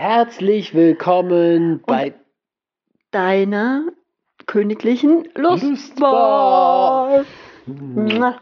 [0.00, 2.14] Herzlich willkommen bei
[3.10, 3.82] deiner
[4.46, 7.24] königlichen Lustbar.
[7.66, 8.40] Lustbar.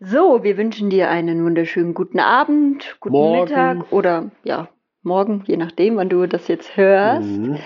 [0.00, 3.40] So, wir wünschen dir einen wunderschönen guten Abend, guten Morgen.
[3.42, 4.68] Mittag oder ja,
[5.04, 7.22] morgen, je nachdem, wann du das jetzt hörst.
[7.22, 7.60] Mhm.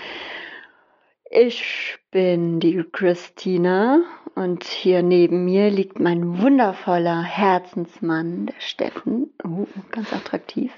[1.31, 4.01] Ich bin die Christina
[4.35, 9.33] und hier neben mir liegt mein wundervoller Herzensmann, der Steffen.
[9.43, 10.71] Oh, ganz attraktiv.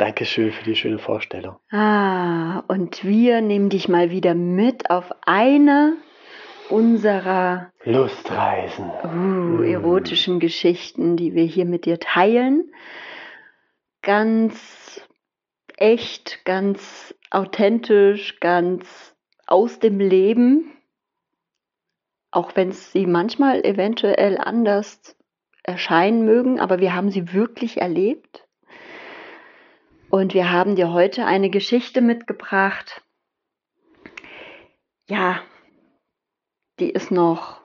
[0.00, 1.56] Dankeschön für die schöne Vorstellung.
[1.70, 5.94] Ah, und wir nehmen dich mal wieder mit auf eine
[6.70, 8.90] unserer Lustreisen.
[9.04, 12.72] uh, erotischen Geschichten, die wir hier mit dir teilen.
[14.00, 15.06] Ganz
[15.76, 19.14] echt, ganz authentisch, ganz
[19.46, 20.72] aus dem Leben,
[22.30, 25.14] auch wenn sie manchmal eventuell anders
[25.62, 28.46] erscheinen mögen, aber wir haben sie wirklich erlebt.
[30.10, 33.02] Und wir haben dir heute eine Geschichte mitgebracht.
[35.08, 35.40] Ja,
[36.80, 37.60] die ist noch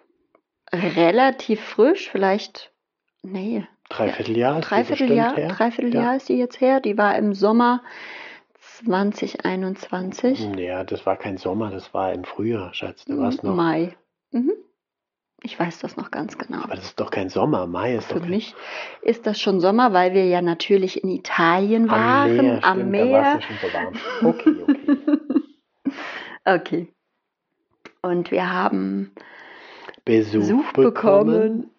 [0.71, 2.71] relativ frisch, vielleicht,
[3.23, 4.61] nee, Dreivierteljahr.
[4.61, 5.33] Dreivierteljahr.
[5.35, 6.15] Dreivierteljahr Ja.
[6.15, 6.79] ist die jetzt her.
[6.81, 7.83] Die war im Sommer
[8.59, 10.39] 2021.
[10.57, 13.05] Ja, das war kein Sommer, das war im Frühjahr, Schatz.
[13.05, 13.55] Du warst noch.
[13.55, 13.95] Mai.
[14.31, 14.53] Mhm.
[15.45, 16.63] Ich weiß das noch ganz genau.
[16.63, 17.67] Aber das ist doch kein Sommer.
[17.67, 18.55] Mai ist Für doch kein mich
[19.03, 23.39] ist das schon Sommer, weil wir ja natürlich in Italien waren, am am Meer.
[23.41, 23.91] Stimmt, Da war Meer.
[23.91, 24.33] ja schon so warm.
[24.33, 24.97] Okay, okay.
[26.47, 26.93] Okay.
[28.03, 29.11] Und wir haben
[30.03, 30.91] Besuch, Besuch bekommen.
[30.93, 31.71] bekommen.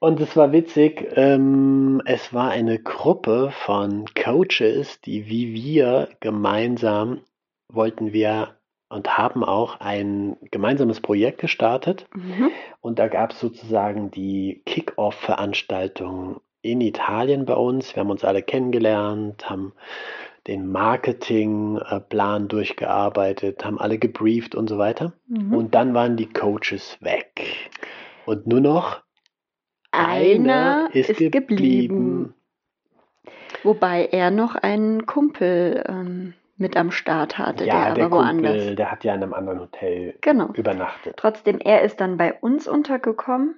[0.00, 7.20] Und es war witzig, ähm, es war eine Gruppe von Coaches, die wie wir gemeinsam
[7.68, 8.56] wollten wir
[8.92, 12.06] und haben auch ein gemeinsames Projekt gestartet.
[12.14, 12.50] Mhm.
[12.80, 17.96] Und da gab es sozusagen die Kick-Off-Veranstaltung in Italien bei uns.
[17.96, 19.72] Wir haben uns alle kennengelernt, haben
[20.46, 25.14] den Marketingplan durchgearbeitet, haben alle gebrieft und so weiter.
[25.26, 25.54] Mhm.
[25.54, 27.70] Und dann waren die Coaches weg.
[28.26, 29.00] Und nur noch
[29.90, 31.40] einer ist, ist geblieben.
[31.40, 32.34] geblieben.
[33.62, 38.52] Wobei er noch einen Kumpel ähm, mit am Start hatte, Ja, der der aber woanders.
[38.56, 40.48] Kumpel, der hat ja in einem anderen Hotel Genau.
[40.54, 41.16] übernachtet.
[41.18, 43.56] Trotzdem, er ist dann bei uns untergekommen.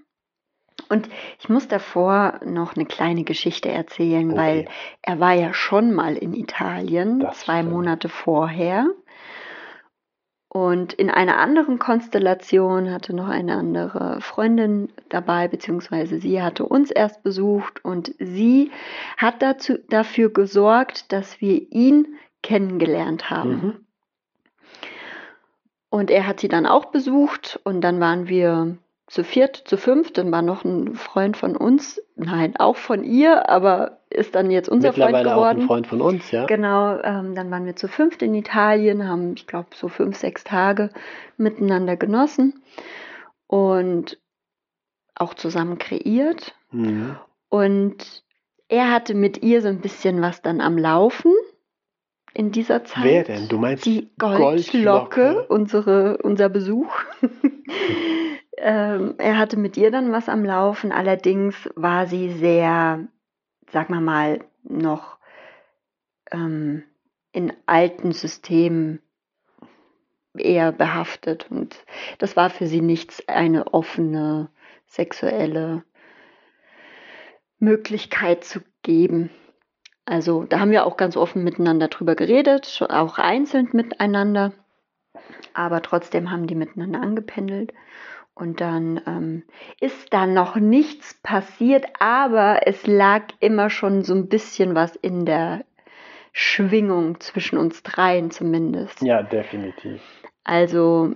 [0.89, 4.39] Und ich muss davor noch eine kleine Geschichte erzählen, Okay.
[4.41, 4.69] weil
[5.03, 7.71] er war ja schon mal in Italien, Das zwei stimmt.
[7.73, 8.87] Monate vorher.
[10.49, 16.93] Und in einer anderen Konstellation hatte noch eine andere Freundin dabei, beziehungsweise sie hatte uns
[16.93, 18.71] erst besucht und sie
[19.17, 22.07] hat dazu, dafür gesorgt, dass wir ihn
[22.45, 23.51] kennengelernt haben.
[23.51, 23.87] Mhm.
[25.91, 30.19] Und er hat sie dann auch besucht und dann waren wir zu viert, zu fünft.
[30.19, 34.69] Dann war noch ein Freund von uns, nein, auch von ihr, aber ist dann jetzt
[34.69, 35.67] unser Freund Mittlerweile auch ein geworden.
[35.67, 36.47] Freund von uns, ja.
[36.47, 40.45] Genau, ähm, dann waren wir zu fünft in Italien, haben, ich glaube, so fünf, sechs
[40.45, 40.91] Tage
[41.37, 42.63] miteinander genossen
[43.47, 44.19] und
[45.15, 46.55] auch zusammen kreiert.
[46.73, 47.17] Mhm.
[47.49, 48.25] Und
[48.69, 51.33] er hatte mit ihr so ein bisschen was dann am Laufen
[52.35, 53.05] in dieser Zeit.
[53.05, 53.49] Wer denn?
[53.49, 55.47] Du meinst Die Goldlocke, Goldlocke?
[55.49, 56.93] unsere, unser Besuch.
[58.59, 63.07] ähm, er hatte mit ihr dann was am Laufen, allerdings war sie sehr,
[63.71, 65.19] sag mal mal, noch
[66.33, 66.83] ähm,
[67.33, 69.01] in alten Systemen
[70.37, 71.51] eher behaftet.
[71.51, 71.77] Und
[72.19, 74.51] das war für sie nichts, eine offene
[74.87, 75.85] sexuelle
[77.59, 79.31] Möglichkeit zu geben.
[80.07, 84.53] Also da haben wir auch ganz offen miteinander drüber geredet, auch einzeln miteinander.
[85.55, 87.73] Aber trotzdem haben die miteinander angependelt.
[88.35, 89.45] Und dann ähm,
[89.81, 95.25] ist da noch nichts passiert, aber es lag immer schon so ein bisschen was in
[95.25, 95.65] der
[96.33, 99.03] Schwingung zwischen uns dreien zumindest.
[99.03, 100.03] Ja, definitiv.
[100.43, 101.15] Also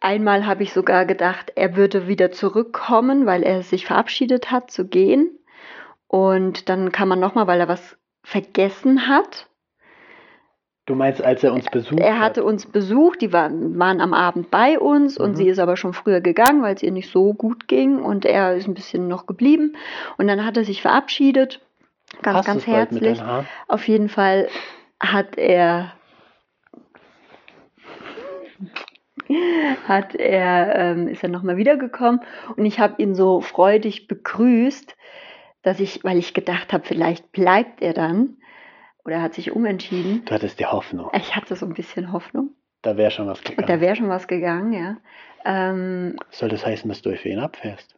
[0.00, 4.88] einmal habe ich sogar gedacht, er würde wieder zurückkommen, weil er sich verabschiedet hat zu
[4.88, 5.38] gehen.
[6.14, 9.48] Und dann kam er nochmal, weil er was vergessen hat.
[10.86, 14.48] Du meinst, als er uns besucht Er hatte uns besucht, die waren, waren am Abend
[14.48, 15.34] bei uns und Mhm.
[15.34, 18.54] sie ist aber schon früher gegangen, weil es ihr nicht so gut ging und er
[18.54, 19.76] ist ein bisschen noch geblieben.
[20.16, 21.60] Und dann hat er sich verabschiedet,
[22.22, 23.20] ganz, Hast ganz herzlich.
[23.66, 24.46] Auf jeden Fall
[25.00, 25.94] hat er
[29.88, 32.20] hat er ähm, ist er nochmal wiedergekommen
[32.56, 34.94] und ich habe ihn so freudig begrüßt,
[35.64, 38.36] dass ich, weil ich gedacht habe, vielleicht bleibt er dann
[39.04, 40.24] oder hat sich umentschieden.
[40.24, 41.10] Du hattest die Hoffnung.
[41.14, 42.50] Ich hatte so ein bisschen Hoffnung
[42.82, 43.80] Da wäre schon was und da gegangen.
[43.80, 44.96] wäre schon was gegangen, ja.
[45.44, 47.96] Ähm, Soll das heißen, dass du für ihn abfährst?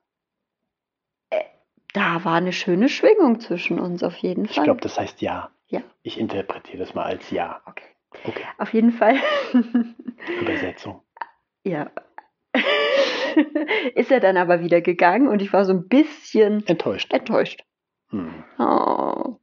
[1.92, 4.64] da war eine schöne Schwingung zwischen uns auf jeden Ich Fall.
[4.64, 5.50] glaube, das heißt ja.
[5.68, 5.80] Ja.
[6.02, 7.62] Ich interpretiere das mal als ja.
[7.66, 7.84] okay.
[8.24, 8.44] Okay.
[8.58, 9.16] Auf jeden Fall,
[10.40, 11.02] Übersetzung.
[11.64, 11.90] ja.
[13.94, 17.12] ist er dann aber wieder gegangen und ich war so ein bisschen Enttäuscht.
[17.12, 17.62] enttäuscht.
[18.10, 18.44] Hm.
[18.58, 19.36] Oh.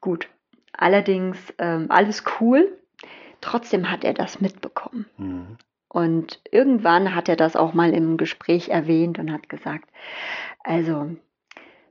[0.00, 0.28] Gut.
[0.72, 2.78] Allerdings ähm, alles cool.
[3.40, 5.06] Trotzdem hat er das mitbekommen.
[5.16, 5.56] Hm.
[5.88, 9.90] Und irgendwann hat er das auch mal im Gespräch erwähnt und hat gesagt,
[10.64, 11.16] also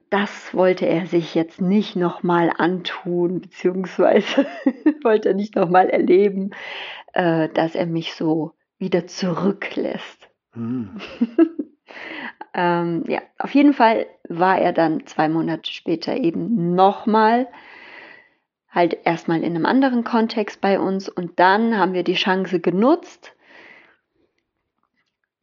[0.09, 4.47] das wollte er sich jetzt nicht nochmal antun, beziehungsweise
[5.03, 6.50] wollte er nicht nochmal erleben,
[7.13, 10.31] äh, dass er mich so wieder zurücklässt.
[10.53, 11.00] Hm.
[12.53, 17.48] Ähm, ja, auf jeden Fall war er dann zwei Monate später eben nochmal,
[18.69, 23.33] halt erstmal in einem anderen Kontext bei uns und dann haben wir die Chance genutzt,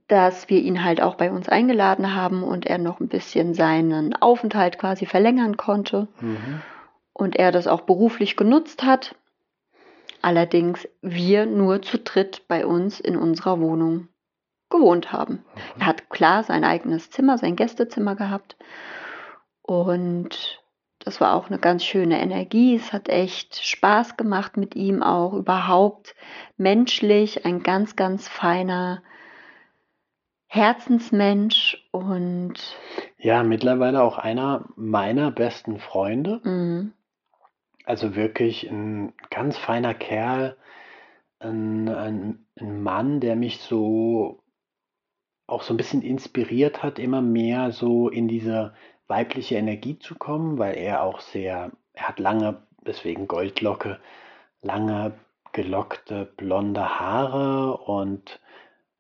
[0.07, 4.15] dass wir ihn halt auch bei uns eingeladen haben und er noch ein bisschen seinen
[4.15, 6.63] Aufenthalt quasi verlängern konnte Mhm.
[7.15, 9.15] und er das auch beruflich genutzt hat.
[10.21, 14.09] Allerdings wir nur zu dritt bei uns in unserer Wohnung
[14.71, 15.45] gewohnt haben.
[15.79, 18.57] Er hat klar sein eigenes Zimmer, sein Gästezimmer gehabt.
[19.63, 20.63] Und
[21.01, 22.75] das war auch eine ganz schöne Energie.
[22.77, 26.15] Es hat echt Spaß gemacht mit ihm auch überhaupt
[26.57, 27.45] menschlich.
[27.45, 29.03] Ein ganz, ganz feiner
[30.47, 32.55] Herzensmensch und
[33.19, 36.41] Ja, mittlerweile auch einer meiner besten Freunde.
[36.43, 36.93] mm,
[37.85, 40.57] Also wirklich ein ganz feiner Kerl,
[41.41, 44.43] ein, ein, ein Mann, der mich so
[45.49, 48.75] auch so ein bisschen inspiriert hat, immer mehr so in diese
[49.09, 53.99] weibliche Energie zu kommen, weil er auch sehr, er hat lange, deswegen Goldlocke,
[54.63, 55.15] lange
[55.53, 58.41] gelockte blonde Haare und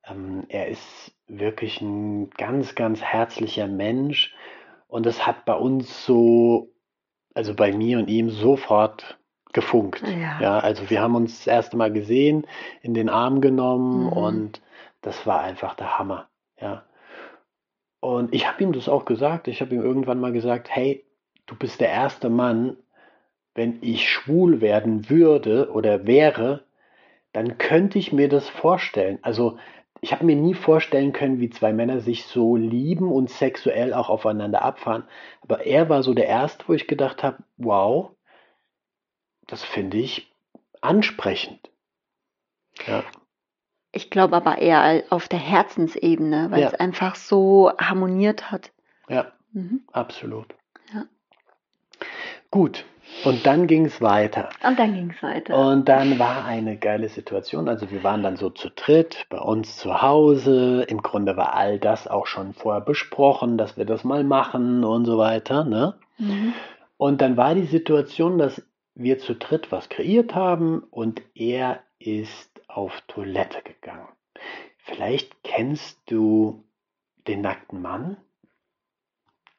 [0.08, 4.34] ähm, er ist wirklich ein ganz, ganz herzlicher Mensch
[4.88, 6.72] und das hat bei uns so,
[7.34, 9.18] also bei mir und ihm sofort
[9.52, 10.02] gefunkt.
[10.02, 10.40] Ja.
[10.40, 12.46] Ja, also wir haben uns das erste Mal gesehen,
[12.82, 14.12] in den Arm genommen Mhm.
[14.12, 14.62] und
[15.02, 16.27] das war einfach der Hammer.
[16.60, 16.84] Ja.
[18.00, 19.48] Und ich habe ihm das auch gesagt.
[19.48, 21.04] Ich habe ihm irgendwann mal gesagt, hey,
[21.46, 22.76] du bist der erste Mann,
[23.54, 26.64] wenn ich schwul werden würde oder wäre,
[27.32, 29.18] dann könnte ich mir das vorstellen.
[29.22, 29.58] Also
[30.00, 34.08] ich habe mir nie vorstellen können, wie zwei Männer sich so lieben und sexuell auch
[34.08, 35.04] aufeinander abfahren.
[35.40, 38.12] Aber er war so der Erste, wo ich gedacht habe, wow,
[39.46, 40.32] das finde ich
[40.80, 41.70] ansprechend.
[42.86, 43.02] Ja,
[43.92, 46.68] ich glaube aber eher auf der Herzensebene, weil Ja.
[46.68, 48.70] es einfach so harmoniert hat.
[49.08, 49.80] ja, Mhm.
[49.92, 50.54] absolut.
[50.92, 51.04] Ja.
[52.50, 52.84] Gut,
[53.24, 54.50] und dann ging es weiter.
[54.62, 55.56] Und dann ging es weiter.
[55.56, 57.68] Und dann war eine geile Situation.
[57.68, 60.82] Also wir waren dann so zu dritt bei uns zu Hause.
[60.88, 65.04] Im Grunde war all das auch schon vorher besprochen, dass wir das mal machen und
[65.06, 65.64] so weiter.
[65.64, 65.94] Ne?
[66.18, 66.52] Mhm.
[66.98, 68.62] Und dann war die Situation, dass
[68.94, 74.08] wir zu dritt was kreiert haben und er ist auf Toilette gegangen.
[74.78, 76.64] Vielleicht kennst du
[77.26, 78.16] den nackten Mann?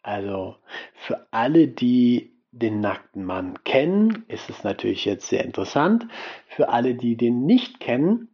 [0.02, 0.56] Also
[0.94, 6.08] für alle, die den nackten Mann kennen, ist es natürlich jetzt sehr interessant.
[6.48, 8.30] Für alle, die den nicht kennen,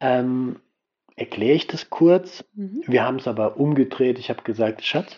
[0.00, 0.60] ähm,
[1.16, 2.44] erkläre ich das kurz.
[2.54, 2.82] Mhm.
[2.86, 4.18] Wir haben es aber umgedreht.
[4.18, 5.16] Ich habe gesagt, Schatz,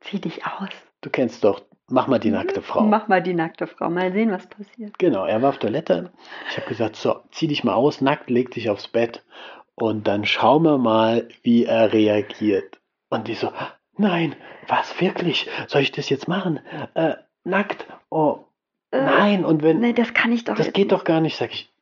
[0.00, 0.68] Zieh dich aus.
[1.00, 2.82] du kennst doch, mach mal die nackte Frau.
[2.82, 3.88] Mach mal die nackte Frau.
[3.90, 4.98] Mal sehen, was passiert.
[4.98, 6.10] Genau, er war auf Toilette.
[6.50, 9.24] Ich habe gesagt, so, zieh dich mal aus, nackt, leg dich aufs Bett
[9.74, 12.80] und dann schauen wir mal, wie er reagiert.
[13.08, 13.52] Und die so,
[13.96, 14.34] nein,
[14.68, 15.48] was wirklich?
[15.68, 16.60] Soll ich das jetzt machen?
[16.94, 17.14] Äh,
[17.44, 17.86] nackt?
[18.10, 18.40] Oh,
[18.90, 19.44] Äh, nein.
[19.44, 21.72] Und wenn, Nee, das kann ich doch das geht doch gar nicht, sag ich.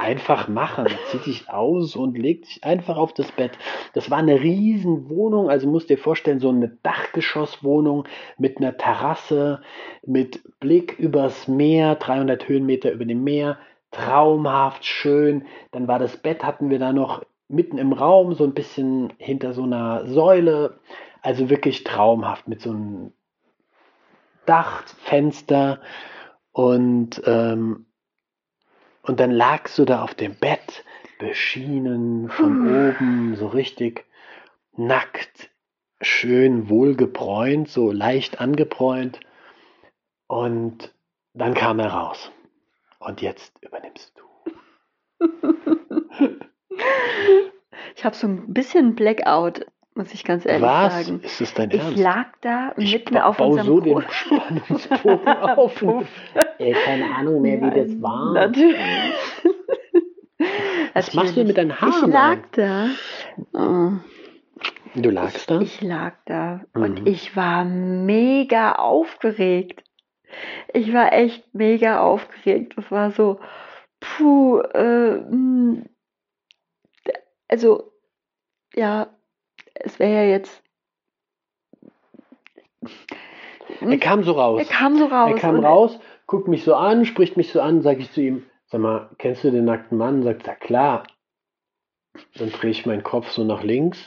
[0.00, 0.86] Einfach machen.
[1.10, 3.52] Zieh dich aus und leg dich einfach auf das Bett.
[3.92, 9.60] Das war eine riesen Wohnung, also musst dir vorstellen, so eine Dachgeschosswohnung mit einer Terrasse,
[10.06, 13.58] mit Blick übers Meer, 300 Höhenmeter über dem Meer,
[13.90, 15.44] traumhaft schön.
[15.70, 19.52] Dann war das Bett, hatten wir da noch mitten im Raum, so ein bisschen hinter
[19.52, 20.78] so einer Säule.
[21.20, 23.12] Also wirklich traumhaft mit so einem
[24.46, 25.80] Dachfenster
[26.52, 27.84] und ähm,
[29.02, 30.84] und dann lagst du da auf dem Bett,
[31.18, 34.06] beschienen von oben, so richtig
[34.76, 35.50] nackt,
[36.00, 39.20] schön wohlgebräunt, so leicht angebräunt.
[40.26, 40.94] Und
[41.34, 42.30] dann kam er raus.
[42.98, 44.24] Und jetzt übernimmst du.
[47.96, 49.66] Ich habe so ein bisschen Blackout,
[50.00, 51.06] muss ich ganz ehrlich Was?
[51.06, 51.20] sagen.
[51.22, 51.98] Ist es dein Ich Ernst?
[51.98, 55.82] lag da Ich mitten auf unserem so den Spannungsbogen auf.
[56.58, 58.32] Ey, keine Ahnung mehr, wie das war.
[58.32, 58.78] Natürlich.
[60.94, 62.08] Was machst du mit deinen Haaren?
[62.08, 62.88] Ich lag da.
[63.52, 63.92] Oh.
[64.94, 65.60] Du lagst da?
[65.60, 66.82] Ich lag da Mhm.
[66.82, 69.84] und ich war mega aufgeregt.
[70.72, 72.72] Ich war echt mega aufgeregt.
[72.76, 73.38] Das war so,
[74.00, 75.82] puh, äh, mh,
[77.48, 77.92] also,
[78.74, 79.08] ja,
[79.80, 80.62] es wäre ja jetzt.
[83.80, 84.60] Er kam so raus.
[84.60, 85.30] Er kam so raus.
[85.32, 88.46] Er kam raus, guckt mich so an, spricht mich so an, sag ich zu ihm,
[88.66, 90.22] sag mal, kennst du den nackten Mann?
[90.22, 91.04] Sagt er, klar.
[92.34, 93.98] Dann drehe ich meinen Kopf so nach links,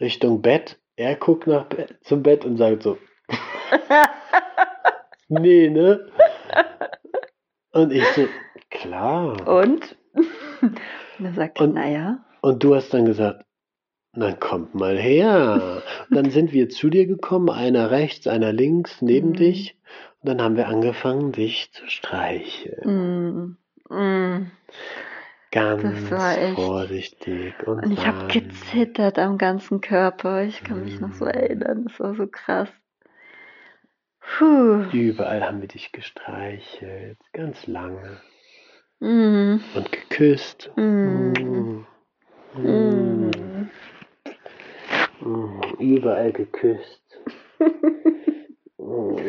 [0.00, 0.78] Richtung Bett.
[0.96, 2.98] Er guckt nach Be zum Bett und sagt so,
[5.28, 6.10] nee, ne?
[7.72, 8.26] Und ich so,
[8.70, 9.46] klar.
[9.46, 9.96] Und?
[10.60, 12.24] Und er sagte, Und- naja.
[12.40, 13.44] Und du hast dann gesagt,
[14.20, 15.82] dann kommt mal her.
[16.08, 19.34] Und dann sind wir zu dir gekommen, einer rechts, einer links, neben Mhm.
[19.36, 19.76] dich.
[20.22, 23.56] Und dann haben wir angefangen, dich zu streicheln.
[23.88, 24.50] Mm, mm.
[25.50, 25.82] Ganz
[26.54, 30.42] vorsichtig und, Und ich habe gezittert am ganzen Körper.
[30.42, 31.30] Ich kann mich noch so Mhm.
[31.30, 31.84] erinnern.
[31.88, 32.68] Das war so krass.
[34.20, 34.84] Puh.
[34.92, 38.20] Überall haben wir dich gestreichelt, ganz lange.
[39.00, 40.70] Mm, Und geküsst.
[40.76, 41.86] mm, Mm.
[42.54, 42.60] mm.
[42.62, 43.70] Mm.
[45.20, 45.60] Mm.
[45.78, 47.02] Überall geküsst.
[48.78, 49.16] Mm.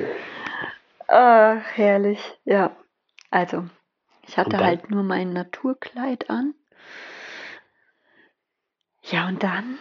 [1.11, 2.19] Ah, herrlich.
[2.45, 2.75] Ja.
[3.31, 3.65] Also,
[4.27, 4.63] ich hatte dann?
[4.63, 6.53] halt nur mein Naturkleid an.
[9.01, 9.79] Ja, und dann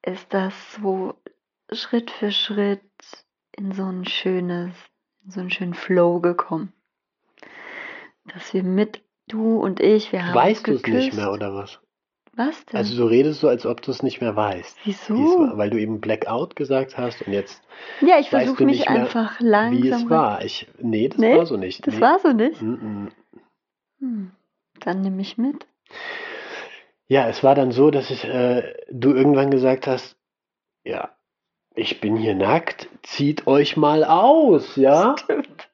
[0.00, 1.14] ist das so
[1.70, 2.80] Schritt für Schritt
[3.52, 4.74] in so ein schönes,
[5.24, 6.72] in so einen schönen Flow gekommen.
[8.24, 11.80] Dass wir mit du und ich, wir haben Weißt du es nicht mehr, oder was?
[12.36, 12.76] Was denn?
[12.78, 14.76] Also du redest so, als ob du es nicht mehr weißt.
[14.84, 15.14] Wieso?
[15.16, 17.62] Wie es war, weil du eben Blackout gesagt hast und jetzt,
[18.00, 20.02] ja, ich versuche mich einfach wie langsam.
[20.02, 20.44] es war.
[20.44, 21.86] Ich, nee, das Nee, war so nicht.
[21.86, 22.00] Das nee.
[22.00, 22.60] war so nicht.
[22.60, 23.08] Mm, mm.
[24.00, 24.30] Hm.
[24.80, 25.66] Dann nehme ich mit.
[27.06, 30.16] Ja, es war dann so, dass ich, äh, du irgendwann gesagt hast,
[30.84, 31.10] ja,
[31.74, 35.16] ich bin hier nackt, zieht euch mal aus, ja?
[35.18, 35.68] Stimmt.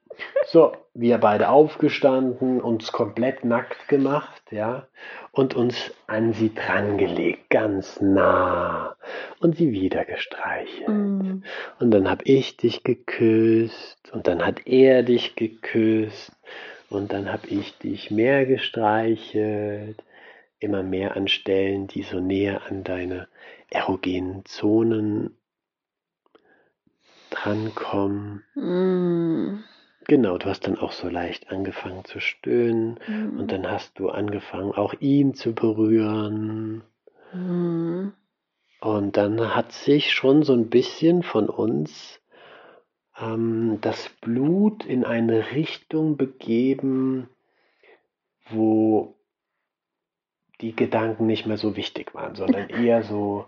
[0.47, 4.88] So, wir beide aufgestanden, uns komplett nackt gemacht, ja,
[5.33, 8.97] und uns an sie drangelegt, ganz nah,
[9.40, 10.88] und sie wieder gestreichelt.
[10.88, 11.42] Mm.
[11.78, 16.33] Und dann habe ich dich geküsst, und dann hat er dich geküsst,
[16.88, 20.02] und dann habe ich dich mehr gestreichelt,
[20.59, 23.28] immer mehr an Stellen, die so näher an deine
[23.71, 25.37] erogenen Zonen
[27.30, 28.42] drankommen.
[28.54, 29.62] Mm.
[30.07, 33.38] Genau, du hast dann auch so leicht angefangen zu stöhnen Mm.
[33.38, 36.83] und dann hast du angefangen, auch ihn zu berühren.
[37.33, 38.09] Mm.
[38.80, 42.21] Und dann hat sich schon so ein bisschen von uns
[43.21, 47.28] ähm, das Blut in eine Richtung begeben,
[48.49, 49.14] wo
[50.61, 53.47] die Gedanken nicht mehr so wichtig waren, sondern eher so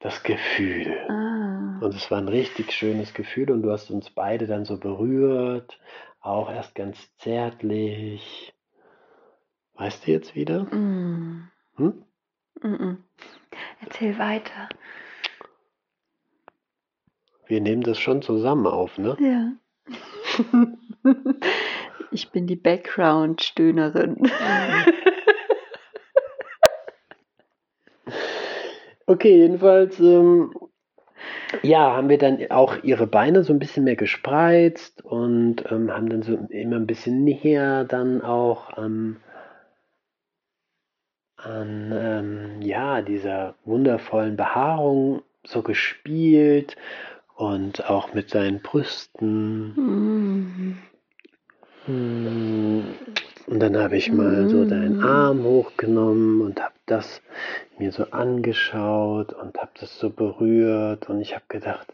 [0.00, 0.96] das Gefühl.
[1.08, 1.78] Ah.
[1.80, 5.78] Und es war ein richtig schönes Gefühl und du hast uns beide dann so berührt,
[6.20, 8.54] auch erst ganz zärtlich.
[9.74, 10.64] Weißt du jetzt wieder?
[10.64, 11.50] Mm.
[11.76, 12.04] Hm?
[12.62, 12.96] Mm -mm.
[13.80, 14.68] Erzähl weiter.
[17.46, 19.16] Wir nehmen das schon zusammen auf, ne?
[19.20, 19.52] Ja.
[22.10, 24.16] ich bin die Background-Stöhnerin.
[29.06, 30.52] Okay, jedenfalls, ähm,
[31.62, 36.08] ja, haben wir dann auch ihre Beine so ein bisschen mehr gespreizt und ähm, haben
[36.08, 39.18] dann so immer ein bisschen näher dann auch ähm,
[41.36, 46.76] an ja, dieser wundervollen Behaarung so gespielt
[47.36, 49.74] und auch mit seinen Brüsten.
[49.76, 50.78] Mm.
[51.84, 52.94] Hm,
[53.46, 55.04] Und dann habe ich mal so deinen Mhm.
[55.04, 57.22] Arm hochgenommen und habe das
[57.78, 61.92] mir so angeschaut und habe das so berührt und ich habe gedacht,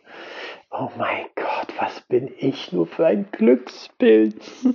[0.71, 4.67] oh mein Gott, was bin ich nur für ein Glückspilz.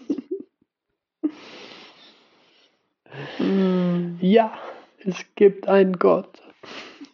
[3.39, 4.17] Mm.
[4.21, 4.53] Ja,
[4.99, 6.41] es gibt einen Gott.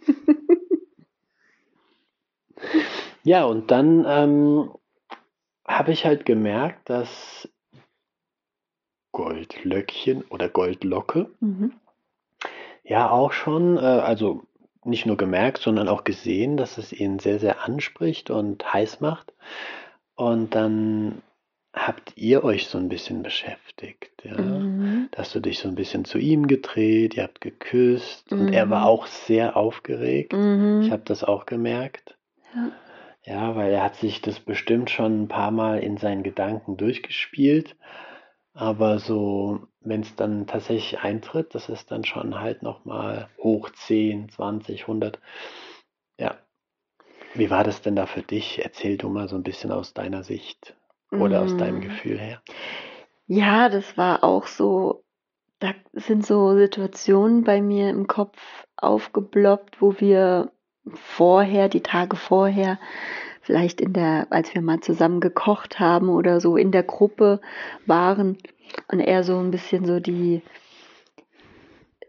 [3.23, 4.69] ja, und dann ähm,
[5.65, 7.47] habe ich halt gemerkt, dass
[9.13, 11.71] Goldlöckchen oder Goldlocke Mhm.
[12.83, 14.43] ja auch schon, äh, also
[14.83, 19.31] nicht nur gemerkt, sondern auch gesehen, dass es ihn sehr, sehr anspricht und heiß macht.
[20.15, 21.21] Und dann
[21.73, 24.37] habt ihr euch so ein bisschen beschäftigt, ja.
[24.37, 25.07] Mhm.
[25.11, 28.69] Da hast du dich so ein bisschen zu ihm gedreht, ihr habt geküsst und er
[28.69, 28.87] war Mhm.
[28.87, 30.33] auch sehr aufgeregt.
[30.33, 30.81] Mhm.
[30.83, 32.17] Ich habe das auch gemerkt.
[32.53, 32.71] Ja.
[33.25, 37.77] Ja, weil er hat sich das bestimmt schon ein paar Mal in seinen Gedanken durchgespielt.
[38.53, 44.29] Aber so, wenn es dann tatsächlich eintritt, das ist dann schon halt nochmal hoch 10,
[44.29, 45.19] 20, 100.
[46.19, 46.37] Ja.
[47.33, 48.63] Wie war das denn da für dich?
[48.63, 50.75] Erzähl du mal so ein bisschen aus deiner Sicht
[51.11, 51.81] oder aus deinem Mm.
[51.81, 52.41] Gefühl her.
[53.25, 55.03] Ja, das war auch so,
[55.59, 58.37] da sind so Situationen bei mir im Kopf
[58.77, 60.51] aufgeploppt, wo wir
[60.93, 62.79] vorher, die Tage vorher,
[63.43, 67.39] vielleicht in der, als wir mal zusammen gekocht haben oder so in der Gruppe
[67.85, 68.37] waren
[68.91, 70.41] und er so ein bisschen so die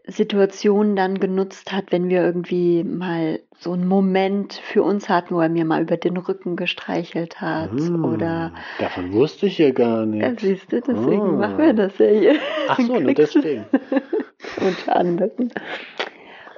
[0.07, 5.39] Situation dann genutzt hat, wenn wir irgendwie mal so einen Moment für uns hatten, wo
[5.39, 7.71] er mir mal über den Rücken gestreichelt hat
[8.03, 10.43] oder Hm, davon wusste ich ja gar ja, nichts.
[10.43, 11.47] siehst du, deswegen Ah.
[11.47, 12.35] machen wir das ja hier.
[12.67, 13.65] Ach so, nur deswegen.
[14.61, 15.49] Unter anderem.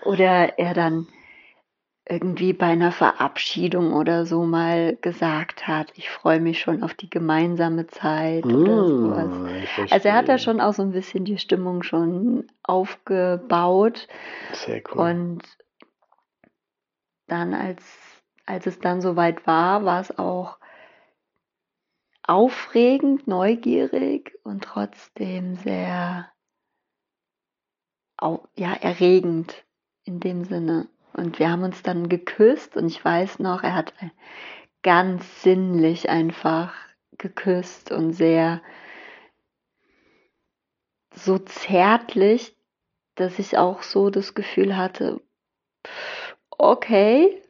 [0.03, 1.07] Oder er dann
[2.09, 7.09] irgendwie bei einer Verabschiedung oder so mal gesagt hat, ich freue mich schon auf die
[7.09, 9.29] gemeinsame Zeit oder sowas.
[9.29, 9.47] Hm,
[9.85, 14.07] ich Also er hat da schon auch so ein bisschen die Stimmung schon aufgebaut
[14.53, 15.01] Sehr cool.
[15.01, 15.43] und
[17.27, 17.83] dann als,
[18.45, 20.57] als es dann soweit war, war es auch
[22.23, 26.29] aufregend, neugierig und trotzdem sehr
[28.55, 29.65] ja, erregend
[30.03, 30.87] in dem Sinne.
[31.17, 33.93] Und wir haben uns dann geküsst und ich weiß noch, er hat
[34.83, 36.75] ganz sinnlich einfach
[37.17, 38.62] geküsst und sehr
[41.15, 42.55] so zärtlich,
[43.15, 45.19] dass ich auch so das Gefühl hatte,
[46.51, 47.41] okay,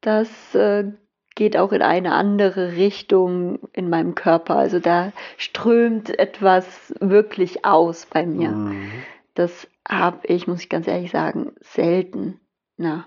[0.00, 0.92] das äh,
[1.34, 4.54] geht auch in eine andere Richtung in meinem Körper.
[4.54, 8.50] Also da strömt etwas wirklich aus bei mir.
[8.50, 8.90] Mhm.
[9.34, 12.40] Das habe ich, muss ich ganz ehrlich sagen, selten
[12.78, 13.06] na,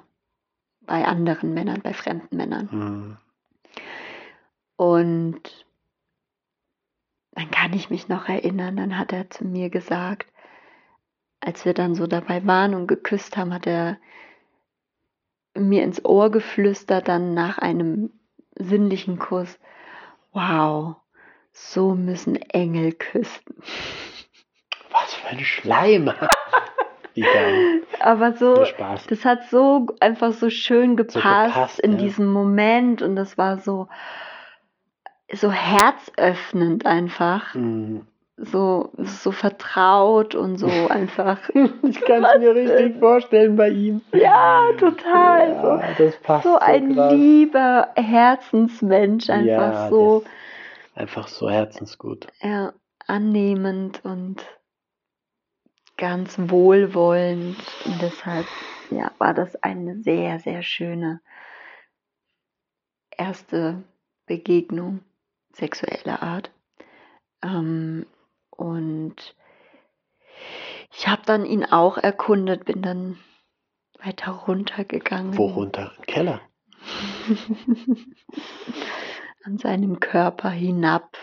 [0.81, 2.69] bei anderen Männern, bei fremden Männern.
[2.71, 3.17] Mhm.
[4.75, 5.65] Und
[7.31, 10.27] dann kann ich mich noch erinnern, dann hat er zu mir gesagt,
[11.39, 13.97] als wir dann so dabei waren und geküsst haben, hat er
[15.55, 18.11] mir ins Ohr geflüstert, dann nach einem
[18.55, 19.59] sinnlichen Kuss,
[20.31, 20.95] wow,
[21.53, 23.55] so müssen Engel küssen.
[24.91, 26.13] Was für ein Schleim.
[27.99, 28.63] Aber so,
[29.09, 31.97] das hat so einfach so schön gepasst, gepasst, in ja.
[31.97, 33.87] diesem Moment und das war so,
[35.33, 37.53] so herzöffnend einfach.
[37.55, 38.07] Mhm.
[38.37, 41.37] so, so vertraut und so einfach.
[41.83, 44.01] Ich kann es mir richtig vorstellen bei ihm.
[44.13, 45.49] ja, total.
[45.51, 47.13] Ja, das passt so, so ein krass.
[47.13, 50.23] lieber Herzensmensch, einfach Ja, so
[50.95, 52.27] Einfach so herzensgut.
[52.41, 52.73] ja,
[53.07, 54.43] annehmend und
[55.97, 57.57] ganz wohlwollend.
[57.85, 58.45] Und deshalb
[58.89, 61.21] ja, war das eine sehr, sehr schöne
[63.17, 63.83] erste
[64.25, 65.01] Begegnung
[65.53, 66.51] sexueller Art.
[67.43, 68.05] Ähm,
[68.49, 69.35] und
[70.93, 73.17] ich habe dann ihn auch erkundet, bin dann
[74.03, 75.37] weiter runtergegangen.
[75.37, 75.93] Wo runter?
[75.97, 76.41] Im Keller.
[79.43, 81.17] An seinem Körper hinab.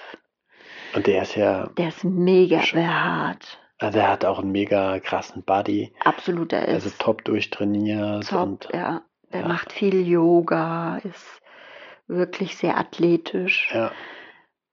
[0.95, 3.59] Und der ist ja, Der ist mega behaart.
[3.79, 5.93] Also er hat auch einen mega krassen Body.
[6.05, 8.43] Absolut, er ist Also top durchtrainiert top.
[8.47, 9.49] und ja, der ja.
[9.49, 11.41] macht viel Yoga, ist
[12.07, 13.71] wirklich sehr athletisch.
[13.73, 13.91] ja,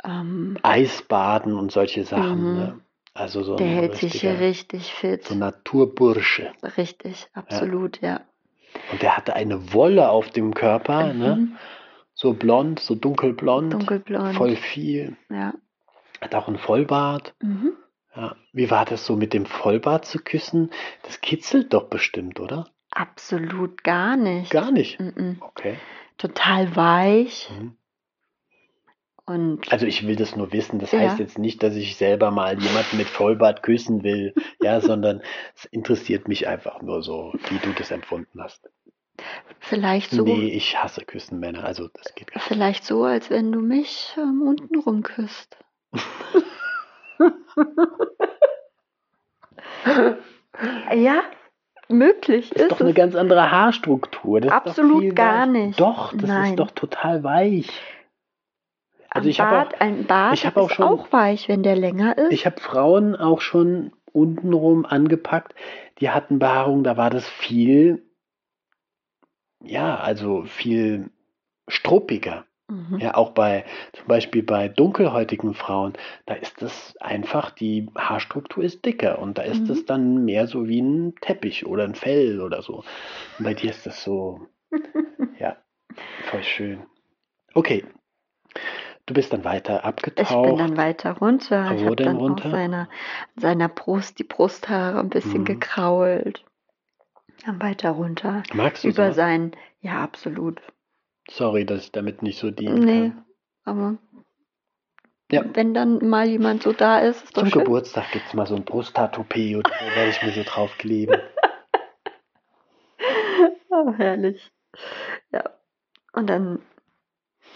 [0.03, 2.51] Ähm, Eisbaden und solche Sachen.
[2.51, 2.57] Mhm.
[2.57, 2.81] Ne?
[3.13, 5.23] Also so der hält sich hier richtig fit.
[5.25, 6.51] so Naturbursche.
[6.77, 8.21] Richtig, absolut, ja.
[8.91, 11.35] Und der hatte eine Wolle auf dem Körper, ne?
[11.37, 11.57] Mhm.
[12.13, 14.35] So blond, so dunkelblond, Dunkelblond.
[14.35, 15.15] voll viel.
[15.29, 15.53] Ja.
[16.21, 17.33] Hat auch einen Vollbart.
[17.41, 17.73] Mhm.
[18.15, 18.35] Ja.
[18.53, 20.71] Wie war das so mit dem Vollbart zu küssen?
[21.03, 22.69] Das kitzelt doch bestimmt, oder?
[22.91, 24.51] Absolut gar nicht.
[24.51, 24.99] Gar nicht.
[24.99, 25.37] Mhm.
[25.41, 25.77] Okay.
[26.17, 27.75] Total weich Mhm.
[29.25, 30.79] und Also ich will das nur wissen.
[30.79, 30.99] Das Ja.
[30.99, 35.21] heißt jetzt nicht, dass ich selber mal jemanden mit Vollbart küssen will, ja, sondern
[35.55, 38.69] es interessiert mich einfach nur so, wie du das empfunden hast.
[39.59, 42.47] vielleicht so, Nee, ich hasse küssen Männer, also das geht gar nicht.
[42.47, 45.57] vielleicht so, als wenn du mich ähm, unten rumküsst.
[50.95, 51.21] ja,
[51.89, 52.95] möglich Das ist ist doch eine es.
[52.95, 54.41] ganz andere Haarstruktur.
[54.41, 55.51] Das Absolut gar weich.
[55.51, 55.79] nicht.
[55.79, 56.51] Doch, das Nein.
[56.51, 57.69] ist doch total weich.
[59.09, 61.75] Also Am ich habe Bart, ein Bart ich hab auch schon- auch weich, wenn der
[61.75, 62.33] länger ist.
[62.33, 65.55] Ich habe Frauen auch schon untenrum angepackt,
[65.99, 68.03] die hatten Behaarung, da war das viel,
[69.61, 71.09] ja, also viel
[71.67, 72.45] struppiger.
[72.67, 72.99] Mhm.
[72.99, 75.93] Ja, auch bei, zum Beispiel bei dunkelhäutigen Frauen,
[76.25, 79.71] da ist das einfach, die Haarstruktur ist dicker und da ist Mhm.
[79.71, 82.83] es dann mehr so wie ein Teppich oder ein Fell oder so.
[83.37, 84.47] Und bei dir ist das so,
[85.39, 85.57] ja,
[86.25, 86.85] voll schön.
[87.53, 87.85] Okay,
[89.05, 90.59] du bist dann weiter Ich bin abgetaucht.
[90.59, 91.71] dann weiter runter.
[91.75, 92.45] Ich habe dann runter?
[92.45, 92.89] auf seiner,
[93.37, 95.45] seiner Brust die Brusthaare ein bisschen Mhm.
[95.45, 96.43] gekrault.
[97.45, 98.43] Dann weiter runter.
[98.53, 99.15] Magst du Über sowas?
[99.15, 99.51] sein,
[99.81, 100.61] ja, absolut.
[101.29, 103.25] Sorry, dass ich damit nicht so dienen Nee, kann.
[103.63, 103.97] aber
[105.31, 105.43] Ja.
[105.55, 107.63] wenn dann mal jemand so da ist, ist doch Zum schön.
[107.63, 111.21] Geburtstag gibt es mal so ein Brusttattoo-P oder so, werde ich mir so draufkleben.
[113.69, 114.51] Oh, herrlich.
[115.31, 115.43] Ja.
[116.13, 116.61] Und dann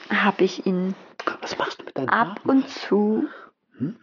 [0.10, 0.94] habe ich ihn
[1.42, 2.50] Was machst du mit deinen ab Haaren?
[2.50, 3.28] und zu.
[3.78, 3.98] Hm?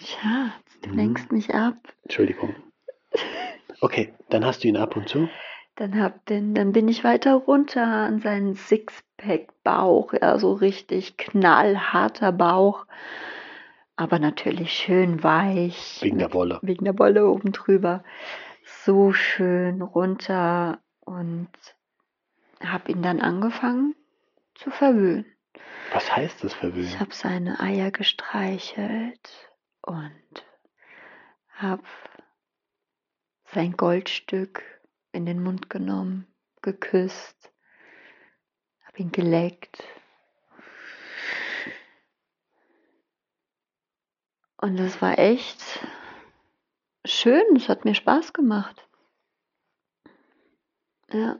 [0.00, 0.96] Schatz, du Hm.
[0.96, 1.76] lenkst mich ab.
[2.02, 2.56] Entschuldigung.
[3.80, 5.28] Okay, dann hast du ihn ab und zu.
[5.76, 10.12] Dann, hab den, dann bin ich weiter runter an seinen Sixpack-Bauch.
[10.12, 12.86] Ja, so richtig knallharter Bauch.
[13.96, 15.98] Aber natürlich schön weich.
[16.02, 16.58] Wegen der Wolle.
[16.62, 18.04] Wegen der Wolle oben drüber.
[18.84, 21.48] So schön runter und
[22.62, 23.94] habe ihn dann angefangen
[24.54, 25.26] zu verwöhnen.
[25.92, 27.00] Was heißt das Ich verwöhnen?
[27.00, 29.50] habe seine Eier gestreichelt
[29.82, 30.44] und
[31.56, 31.82] habe
[33.44, 34.62] sein Goldstück
[35.14, 36.26] in den Mund genommen,
[36.60, 37.52] geküsst,
[38.84, 39.82] habe ihn geleckt.
[44.56, 45.86] Und das war echt
[47.04, 48.88] schön, es hat mir Spaß gemacht.
[51.12, 51.38] Ja.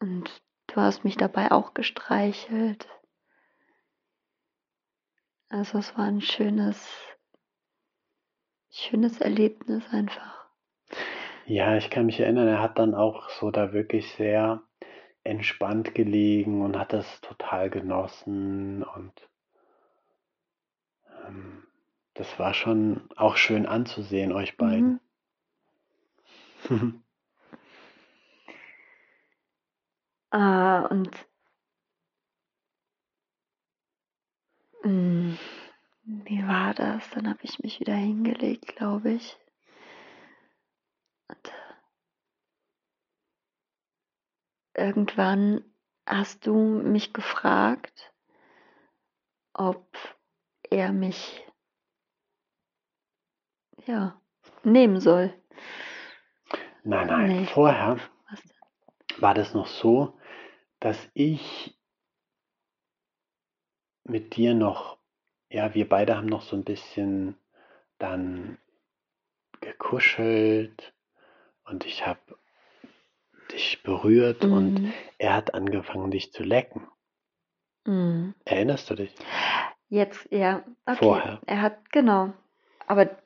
[0.00, 2.88] Und du hast mich dabei auch gestreichelt.
[5.48, 6.88] Also es war ein schönes,
[8.70, 10.39] schönes Erlebnis einfach.
[11.50, 14.62] Ja, ich kann mich erinnern, er hat dann auch so da wirklich sehr
[15.24, 19.12] entspannt gelegen und hat das total genossen und
[21.26, 21.64] ähm,
[22.14, 25.00] das war schon auch schön anzusehen, euch beiden.
[26.68, 27.02] Mhm.
[30.32, 31.10] Ah, und
[34.84, 35.32] mm,
[36.04, 37.10] wie war das?
[37.10, 39.36] Dann habe ich mich wieder hingelegt, glaube ich.
[41.30, 41.52] Und
[44.74, 45.64] irgendwann
[46.06, 48.12] hast du mich gefragt,
[49.52, 49.96] ob
[50.68, 51.46] er mich
[53.86, 54.20] ja
[54.64, 55.32] nehmen soll.
[56.82, 57.46] Nein, nein, Nee.
[57.46, 57.98] vorher
[59.18, 60.18] war das noch so,
[60.80, 61.78] dass ich
[64.04, 64.98] mit dir noch,
[65.48, 67.36] ja, wir beide haben noch so ein bisschen
[67.98, 68.58] dann
[69.60, 70.94] gekuschelt
[71.70, 72.20] und ich habe
[73.52, 74.92] dich berührt und Mhm.
[75.18, 76.86] er hat angefangen, dich zu lecken.
[77.86, 78.34] Mhm.
[78.44, 79.14] Erinnerst du dich?
[79.88, 80.96] Jetzt, ja, okay.
[80.98, 81.40] Vorher.
[81.46, 82.32] Er hat, genau.
[82.86, 83.16] Aber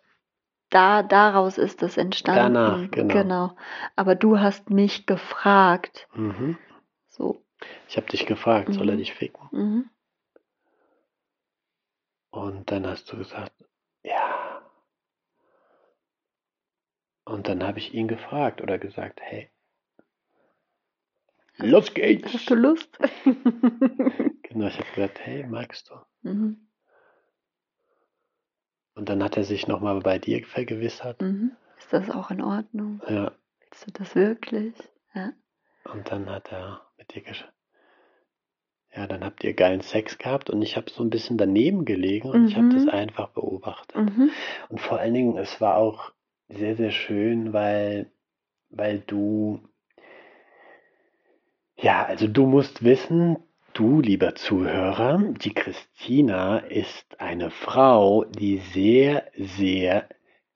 [0.70, 2.54] da, daraus ist es entstanden.
[2.54, 3.14] Danach, genau.
[3.14, 3.56] Genau.
[3.96, 6.08] Aber du hast mich gefragt.
[6.14, 6.58] Mhm.
[7.08, 7.42] So.
[7.88, 8.98] Ich habe dich gefragt, soll er Mhm.
[8.98, 9.48] dich ficken?
[9.52, 9.90] Mhm.
[12.30, 13.52] Und dann hast du gesagt,
[14.02, 14.62] ja.
[17.24, 19.50] Und dann habe ich ihn gefragt oder gesagt, hey,
[21.58, 22.32] los geht's.
[22.32, 22.98] Hast du Lust?
[24.54, 25.94] Genau, ich habe gesagt, hey, magst du?
[26.28, 26.68] mhm.
[28.94, 31.20] Und dann hat er sich nochmal bei dir vergewissert.
[31.20, 31.56] Mhm.
[31.76, 33.02] Ist das auch in Ordnung?
[33.08, 33.32] Ja.
[33.58, 34.74] Willst du das wirklich?
[35.12, 35.32] Ja.
[35.92, 37.44] Und dann hat er mit dir gesch
[38.94, 42.30] Ja, dann habt ihr geilen Sex gehabt und ich habe so ein bisschen daneben gelegen
[42.30, 42.90] und ich habe das Mhm.
[42.90, 43.96] einfach beobachtet.
[43.96, 44.30] Mhm.
[44.68, 46.12] Und vor allen Dingen, es war auch
[46.56, 48.10] sehr, sehr schön, weil,
[48.70, 49.60] weil du,
[51.76, 53.38] ja, also du musst wissen,
[53.72, 60.08] du, lieber Zuhörer, die Christina ist eine Frau, die sehr, sehr,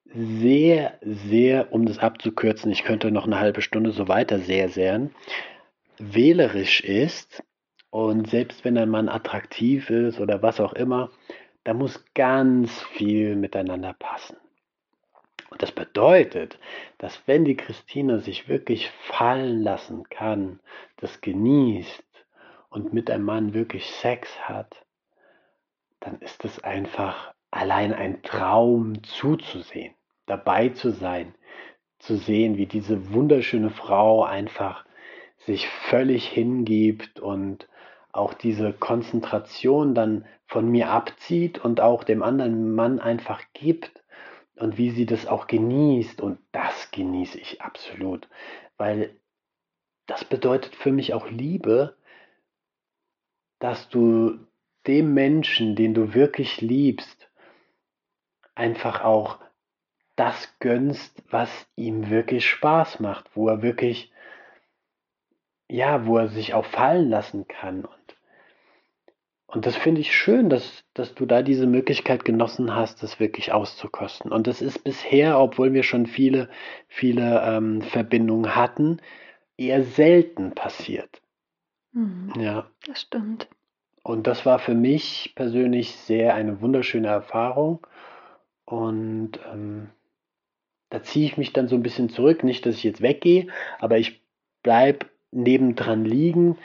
[0.05, 5.11] sehr, sehr, um das abzukürzen, ich könnte noch eine halbe Stunde so weiter sehr, sehr,
[5.99, 7.43] wählerisch ist.
[7.91, 11.11] Und selbst wenn ein Mann attraktiv ist oder was auch immer,
[11.65, 14.37] da muss ganz viel miteinander passen.
[15.59, 16.59] Das bedeutet,
[16.99, 20.61] dass wenn die Christina sich wirklich fallen lassen kann,
[20.97, 22.05] das genießt
[22.71, 24.85] und mit einem Mann wirklich Sex hat,
[26.01, 29.95] dann ist es einfach allein ein Traum zuzusehen,
[30.27, 31.35] dabei zu sein,
[31.99, 34.85] zu sehen, wie diese wunderschöne Frau einfach
[35.39, 37.69] sich völlig hingibt und
[38.13, 44.03] auch diese Konzentration dann von mir abzieht und auch dem anderen Mann einfach gibt
[44.61, 48.29] und wie sie das auch genießt und das genieße ich absolut,
[48.77, 49.15] weil
[50.07, 51.97] das bedeutet für mich auch Liebe,
[53.59, 54.39] dass du
[54.87, 57.31] dem Menschen, den du wirklich liebst,
[58.55, 59.39] einfach auch
[60.17, 64.13] das gönnst, was ihm wirklich Spaß macht, wo er wirklich,
[65.69, 67.87] ja, wo er sich auch fallen lassen kann.
[69.51, 73.51] Und das finde ich schön, dass, dass du da diese Möglichkeit genossen hast, das wirklich
[73.51, 74.31] auszukosten.
[74.31, 76.51] Und das ist bisher, obwohl wir schon viele,
[76.87, 79.01] viele ähm, Verbindungen hatten,
[79.57, 81.23] eher selten passiert.
[81.93, 82.35] Mhm.
[82.39, 82.71] Ja.
[82.87, 83.49] Das stimmt.
[84.03, 87.87] Und das war für mich persönlich sehr eine wunderschöne Erfahrung.
[88.67, 89.89] Und ähm,
[90.91, 92.45] da ziehe ich mich dann so ein bisschen zurück.
[92.45, 93.47] Nicht, dass ich jetzt weggehe,
[93.79, 94.23] aber ich
[94.63, 96.59] bleibe nebendran liegen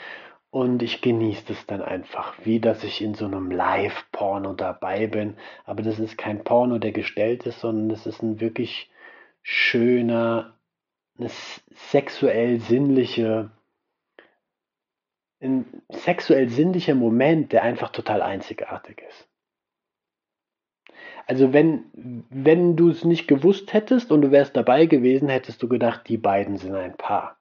[0.54, 5.36] und ich genieße es dann einfach, wie dass ich in so einem Live-Porno dabei bin.
[5.64, 8.88] Aber das ist kein Porno, der gestellt ist, sondern es ist ein wirklich
[9.42, 10.56] schöner,
[11.18, 11.28] eine
[11.72, 13.50] sexuell sinnliche,
[15.40, 19.28] ein sexuell sinnlicher Moment, der einfach total einzigartig ist.
[21.26, 25.68] Also wenn, wenn du es nicht gewusst hättest und du wärst dabei gewesen, hättest du
[25.68, 27.40] gedacht, die beiden sind ein Paar.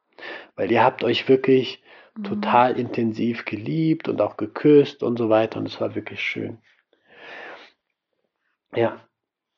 [0.56, 1.83] Weil ihr habt euch wirklich
[2.16, 2.24] mhm.
[2.24, 6.60] total intensiv geliebt und auch geküsst und so weiter und es war wirklich schön.
[8.76, 9.00] Ja,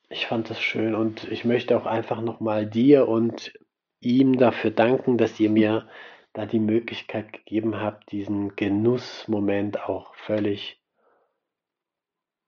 [0.10, 3.54] ich fand das schön und ich möchte auch einfach nochmal dir und
[4.02, 5.88] ihm dafür danken, dass ihr mir
[6.34, 10.82] da die Möglichkeit gegeben habt, diesen Genussmoment auch völlig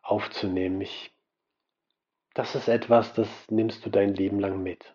[0.02, 0.82] aufzunehmen.
[0.82, 1.14] Ich
[2.38, 4.94] das ist etwas, das nimmst du dein Leben lang mit.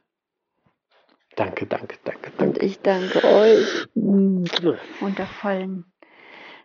[1.37, 2.45] Danke, danke, danke, danke.
[2.45, 3.89] Und ich danke euch,
[5.01, 5.93] wundervollen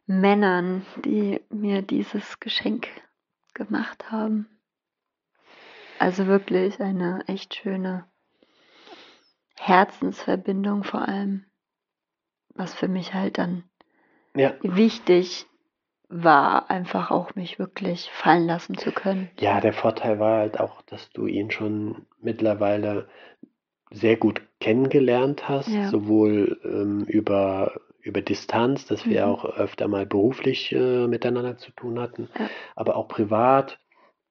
[0.06, 2.88] Männern, die mir dieses Geschenk
[3.54, 4.48] gemacht haben.
[6.00, 8.06] Also wirklich eine echt schöne
[9.60, 11.46] Herzensverbindung vor allem,
[12.54, 13.64] was für mich halt dann
[14.36, 14.54] ja.
[14.62, 15.48] wichtig
[16.10, 19.30] war, einfach auch mich wirklich fallen lassen zu können.
[19.40, 23.10] Ja, der Vorteil war halt auch, dass du ihn schon mittlerweile
[23.92, 25.90] sehr gut kennengelernt hast, ja.
[25.90, 29.32] sowohl ähm, über, über Distanz, dass wir mhm.
[29.32, 32.50] auch öfter mal beruflich äh, miteinander zu tun hatten, ja.
[32.76, 33.80] aber auch privat.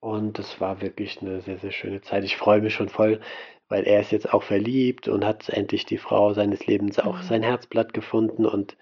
[0.01, 2.23] Und das war wirklich eine sehr, sehr schöne Zeit.
[2.25, 3.21] Ich freue mich schon voll,
[3.69, 7.23] weil er ist jetzt auch verliebt und hat endlich die Frau seines Lebens auch mhm.
[7.23, 8.77] sein Herzblatt gefunden und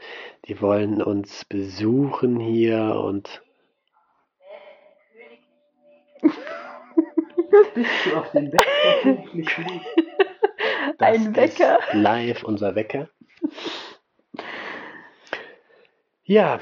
[0.47, 3.43] die wollen uns besuchen hier und
[7.75, 8.61] bist du auf dem Bett
[10.99, 11.79] Ein Wecker.
[11.93, 13.09] live unser Wecker.
[16.25, 16.61] Ja,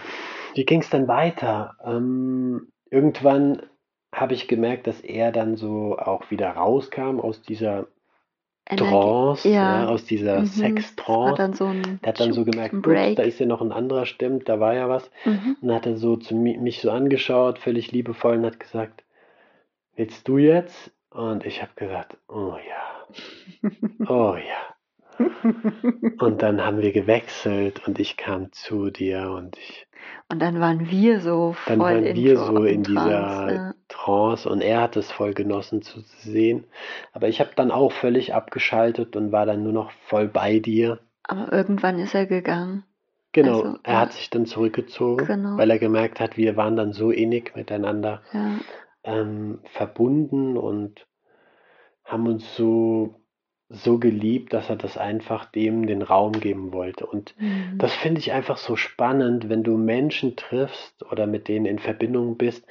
[0.54, 1.76] wie ging es dann weiter?
[1.85, 3.62] Ähm, irgendwann
[4.14, 7.87] habe ich gemerkt, dass er dann so auch wieder rauskam aus dieser
[8.66, 9.82] Trance, ja.
[9.82, 9.88] ja.
[9.88, 10.46] aus dieser mhm.
[10.46, 11.56] Sex-Trance.
[11.56, 14.61] So der hat dann so gemerkt, ups, da ist ja noch ein anderer, stimmt, da
[14.61, 15.11] war ja was.
[15.24, 15.56] Mhm.
[15.61, 19.04] Und dann hat er so zu mich so angeschaut, völlig liebevoll und hat gesagt,
[19.96, 20.92] willst du jetzt?
[21.11, 23.01] Und ich habe gesagt, oh ja,
[24.09, 25.25] oh ja.
[26.18, 29.87] und dann haben wir gewechselt und ich kam zu dir und ich
[30.29, 33.75] und dann waren wir so voll dann waren in, wir so in Trance, dieser ja.
[33.88, 36.64] Trance und er hat es voll genossen zu sehen.
[37.12, 41.01] Aber ich habe dann auch völlig abgeschaltet und war dann nur noch voll bei dir.
[41.25, 42.85] Aber irgendwann ist er gegangen.
[43.33, 45.57] Genau, also, er hat sich dann zurückgezogen, genau.
[45.57, 48.59] weil er gemerkt hat, wir waren dann so innig miteinander ja.
[49.05, 51.07] ähm, verbunden und
[52.04, 53.22] haben uns so
[53.72, 57.06] so geliebt, dass er das einfach dem den Raum geben wollte.
[57.06, 57.78] Und mhm.
[57.78, 62.36] das finde ich einfach so spannend, wenn du Menschen triffst oder mit denen in Verbindung
[62.36, 62.66] bist,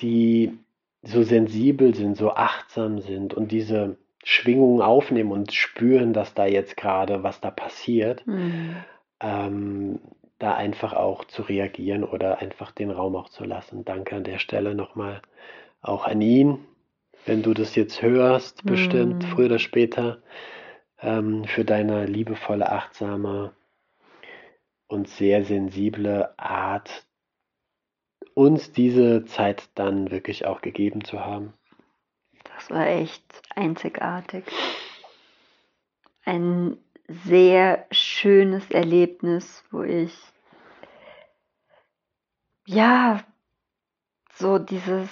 [0.00, 0.58] die
[1.02, 6.76] so sensibel sind, so achtsam sind und diese Schwingungen aufnehmen und spüren, dass da jetzt
[6.76, 8.76] gerade was da passiert, mhm.
[9.20, 10.00] ähm,
[10.38, 13.84] da einfach auch zu reagieren oder einfach den Raum auch zu lassen.
[13.84, 15.22] Danke an der Stelle nochmal
[15.82, 16.58] auch an ihn,
[17.24, 19.26] wenn du das jetzt hörst, bestimmt, mm.
[19.28, 20.22] früher oder später,
[21.00, 23.52] ähm, für deine liebevolle, achtsame
[24.86, 27.06] und sehr sensible Art,
[28.34, 31.52] uns diese Zeit dann wirklich auch gegeben zu haben.
[32.44, 34.44] Das war echt einzigartig.
[36.24, 36.76] Ein
[37.08, 40.16] sehr schönes Erlebnis, wo ich
[42.66, 43.22] ja
[44.34, 45.08] so dieses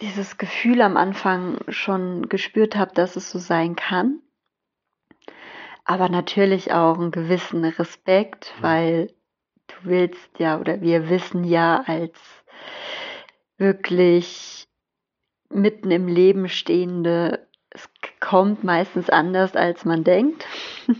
[0.00, 4.20] dieses Gefühl am Anfang schon gespürt habe, dass es so sein kann.
[5.84, 8.62] Aber natürlich auch einen gewissen Respekt, mhm.
[8.62, 9.14] weil
[9.66, 12.18] du willst ja oder wir wissen ja als
[13.56, 14.66] wirklich
[15.48, 17.88] mitten im Leben stehende, es
[18.20, 20.46] kommt meistens anders, als man denkt.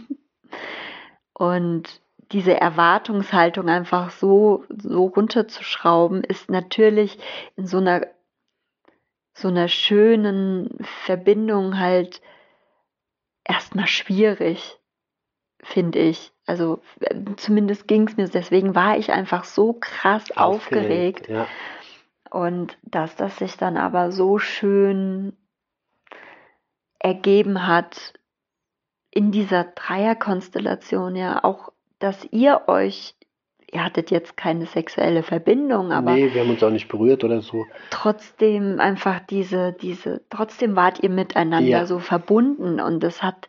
[1.35, 2.01] Und
[2.33, 7.19] diese Erwartungshaltung einfach so, so runterzuschrauben, ist natürlich
[7.57, 8.07] in so einer
[9.35, 12.23] so einer schönen Verbindung halt
[13.45, 14.79] erstmal schwierig,
[15.63, 16.33] finde ich.
[16.47, 16.81] Also
[17.37, 21.29] zumindest ging es mir, deswegen war ich einfach so krass aufgeregt.
[21.29, 21.47] Aufgeregt, ja.
[22.31, 25.37] Und dass das sich dann aber so schön
[26.99, 28.15] ergeben hat
[29.11, 33.15] in dieser Dreierkonstellation, ja, auch, dass ihr euch,
[33.75, 37.41] ihr hattet jetzt keine sexuelle Verbindung, aber Nee, wir haben uns auch nicht berührt oder
[37.43, 37.67] so.
[37.91, 41.87] trotzdem einfach diese, diese, trotzdem wart ihr miteinander Ja.
[41.87, 43.49] so verbunden und das hat,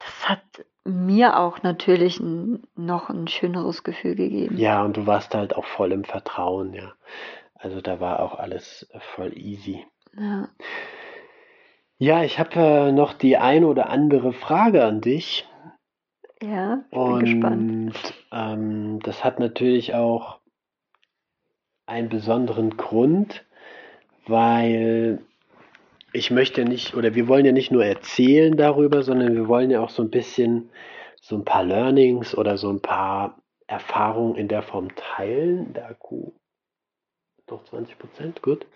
[0.00, 0.42] das hat
[0.84, 4.56] mir auch natürlich ein, noch ein schöneres Gefühl gegeben.
[4.58, 6.92] Ja, und du warst halt auch voll im Vertrauen, ja.
[7.54, 9.86] Also da war auch alles voll easy.
[10.18, 10.48] Ja.
[11.98, 15.46] Ja, ich habe äh, noch die ein oder andere Frage an dich.
[16.42, 17.70] Ja, ich bin gespannt.
[17.70, 20.40] Und ähm, das hat natürlich auch
[21.86, 23.44] einen besonderen Grund,
[24.26, 25.24] weil
[26.12, 29.80] ich möchte nicht, oder wir wollen ja nicht nur erzählen darüber, sondern wir wollen ja
[29.80, 30.70] auch so ein bisschen
[31.20, 35.72] so ein paar Learnings oder so ein paar Erfahrungen in der Form teilen.
[35.74, 36.32] Der Akku
[37.46, 38.66] doch 20 Prozent, gut.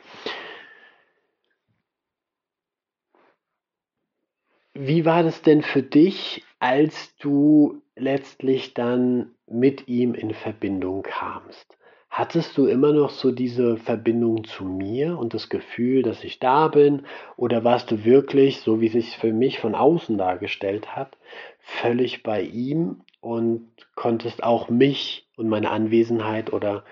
[4.74, 11.76] Wie war das denn für dich, als du letztlich dann mit ihm in Verbindung kamst?
[12.08, 16.68] Hattest du immer noch so diese Verbindung zu mir und das Gefühl, dass ich da
[16.68, 17.02] bin?
[17.36, 21.18] Oder warst du wirklich, so wie sich für mich von außen dargestellt hat,
[21.58, 26.84] völlig bei ihm und konntest auch mich und meine Anwesenheit oder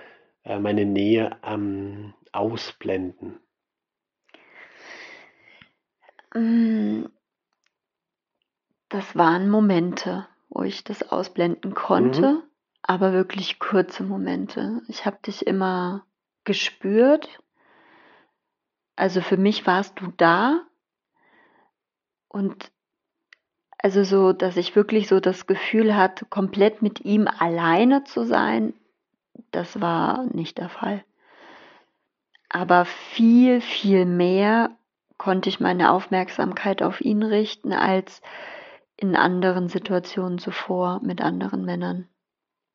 [0.44, 3.38] äh, meine Nähe ähm, ausblenden?
[8.94, 12.44] Das waren Momente, wo ich das ausblenden konnte,
[12.80, 14.82] aber wirklich kurze Momente.
[14.86, 16.06] Ich habe dich immer
[16.44, 17.40] gespürt.
[18.94, 20.62] Also für mich warst du da
[22.28, 22.70] und
[23.78, 28.74] also so, dass ich wirklich so das Gefühl hatte, komplett mit ihm alleine zu sein,
[29.50, 31.04] das war nicht der Fall.
[32.48, 34.70] Aber viel, viel mehr
[35.18, 38.22] konnte ich meine Aufmerksamkeit auf ihn richten als
[38.96, 42.08] in anderen Situationen zuvor mit anderen Männern.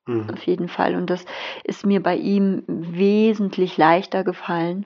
[0.05, 0.29] Mhm.
[0.32, 0.95] Auf jeden Fall.
[0.95, 1.25] Und das
[1.63, 4.86] ist mir bei ihm wesentlich leichter gefallen.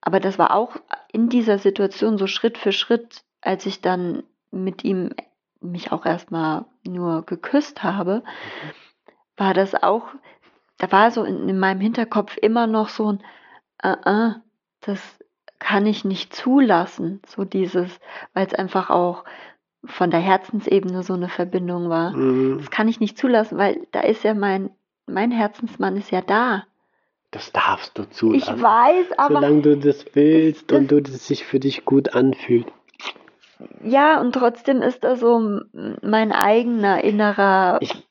[0.00, 0.76] Aber das war auch
[1.12, 5.10] in dieser Situation so Schritt für Schritt, als ich dann mit ihm
[5.60, 8.22] mich auch erstmal nur geküsst habe,
[9.36, 10.08] war das auch,
[10.78, 13.24] da war so in, in meinem Hinterkopf immer noch so ein,
[13.82, 14.34] äh, äh,
[14.80, 15.00] das
[15.58, 17.98] kann ich nicht zulassen, so dieses,
[18.34, 19.24] weil es einfach auch
[19.84, 22.10] von der Herzensebene so eine Verbindung war.
[22.12, 22.58] Mhm.
[22.58, 24.70] Das kann ich nicht zulassen, weil da ist ja mein,
[25.06, 26.64] mein Herzensmann ist ja da.
[27.30, 28.62] Das darfst du Ich zulassen.
[28.62, 32.66] weiß, aber Solange du das willst das- und du das sich für dich gut anfühlt.
[33.82, 35.60] ja, und trotzdem ist da so
[36.02, 37.78] mein eigener innerer.
[37.80, 38.06] Ich,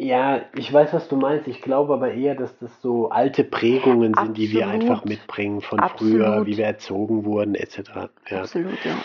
[0.00, 1.46] ja, ich weiß, was du meinst.
[1.46, 4.90] Ich glaube aber eher, dass das so alte Prägungen sind, die wir Absolut.
[4.90, 6.46] einfach mitbringen von früher, Absolut.
[6.46, 8.10] wie wir erzogen wurden, etc.
[8.30, 8.96] Ja, Absolut, ja.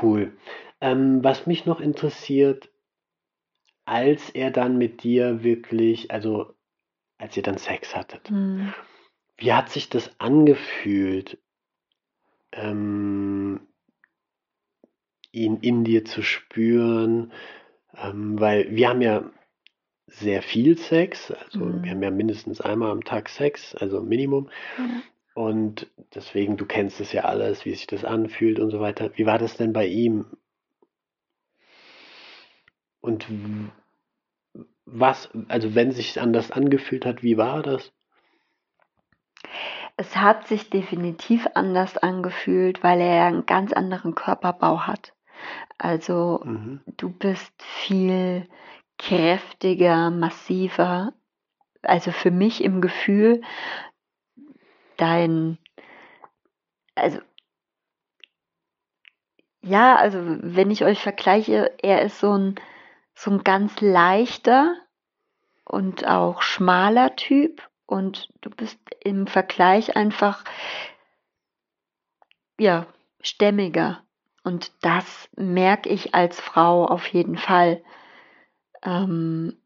[0.00, 0.32] cool.
[0.80, 2.70] Ähm, was mich noch interessiert,
[3.84, 6.54] als er dann mit dir wirklich, also
[7.18, 8.72] als ihr dann Sex hattet, Hm.
[9.38, 11.38] wie hat sich das angefühlt,
[12.52, 13.66] ähm,
[15.32, 17.32] ihn in dir zu spüren?
[17.96, 19.30] Ähm, weil wir haben ja
[20.06, 21.82] sehr viel Sex, also Mhm.
[21.82, 24.50] wir haben ja mindestens einmal am Tag Sex, also Minimum.
[24.78, 25.02] Ja.
[25.34, 29.10] Und deswegen, du kennst es ja alles, wie sich das anfühlt und so weiter.
[29.16, 30.26] Wie war das denn bei ihm?
[33.00, 33.26] Und
[34.86, 37.92] was, also wenn sich anders angefühlt hat, wie war das?
[39.96, 45.14] Es hat sich definitiv anders angefühlt, weil er ja einen ganz anderen Körperbau hat.
[45.78, 46.80] Also Mhm.
[46.96, 48.48] du bist viel
[48.98, 51.12] kräftiger, massiver.
[51.82, 53.42] Also für mich im Gefühl,
[54.96, 55.58] dein,
[56.94, 57.20] also
[59.60, 62.54] ja, also wenn ich euch vergleiche, er ist so ein,
[63.14, 64.76] so ein ganz leichter
[65.64, 70.44] und auch schmaler Typ und du bist im Vergleich einfach,
[72.58, 72.86] ja,
[73.20, 74.02] stämmiger.
[74.42, 77.82] Und das merke ich als Frau auf jeden Fall.
[78.84, 79.56] Ähm,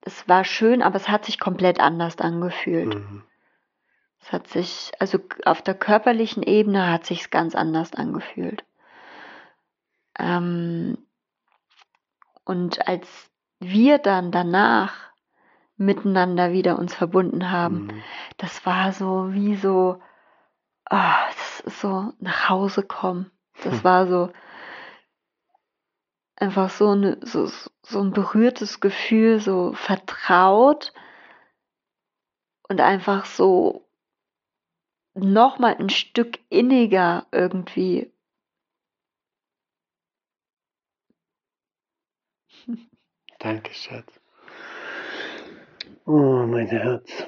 [0.00, 2.94] es war schön, aber es hat sich komplett anders angefühlt.
[2.94, 3.22] Mhm.
[4.20, 8.64] Es hat sich, also auf der körperlichen Ebene hat sich ganz anders angefühlt.
[10.18, 10.98] Ähm,
[12.44, 13.08] und als
[13.58, 15.12] wir dann danach
[15.76, 18.02] miteinander wieder uns verbunden haben, Mhm.
[18.38, 20.00] das war so wie so,
[20.84, 23.30] ah, das ist so nach Hause kommen.
[23.64, 23.84] Das Hm.
[23.84, 24.30] war so,
[26.42, 27.48] einfach so, eine, so,
[27.82, 30.92] so ein berührtes Gefühl, so vertraut
[32.68, 33.86] und einfach so
[35.14, 38.12] nochmal ein Stück inniger irgendwie.
[43.38, 44.20] Danke, Schatz.
[46.06, 47.24] Oh, mein Herz.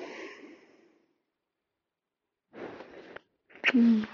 [3.70, 4.08] Hm.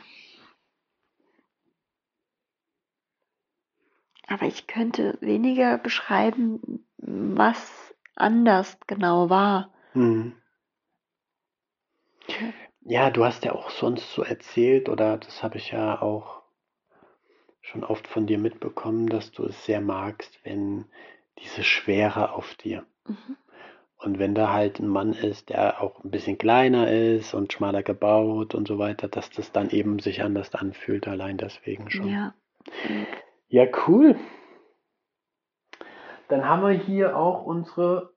[4.31, 9.74] Aber ich könnte weniger beschreiben, was anders genau war.
[9.93, 10.35] Hm.
[12.83, 16.43] Ja, du hast ja auch sonst so erzählt, oder das habe ich ja auch
[17.61, 20.87] schon oft von dir mitbekommen, dass du es sehr magst, wenn
[21.41, 22.87] diese Schwere auf dir.
[23.09, 23.37] Mhm.
[23.97, 27.83] Und wenn da halt ein Mann ist, der auch ein bisschen kleiner ist und schmaler
[27.83, 32.09] gebaut und so weiter, dass das dann eben sich anders anfühlt, allein deswegen schon.
[32.09, 32.35] Ja.
[33.51, 34.16] Ja, cool.
[36.28, 38.14] Dann haben wir hier auch unsere